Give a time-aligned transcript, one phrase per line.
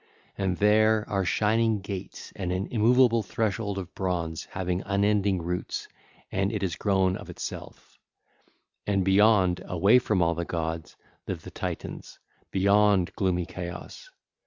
[0.35, 5.87] And there are shining gates and an immoveable threshold of bronze having unending roots
[6.31, 7.99] and it is grown of itself
[8.85, 8.95] 1625.
[8.95, 10.95] And beyond, away from all the gods,
[11.27, 12.17] live the Titans,
[12.51, 14.09] beyond gloomy Chaos.